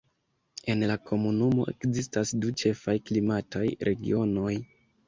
En 0.73 0.81
la 0.91 0.95
komunumo 1.09 1.67
ekzistas 1.73 2.35
du 2.41 2.53
ĉefaj 2.63 2.99
klimataj 3.11 3.67
regionoj. 3.93 4.53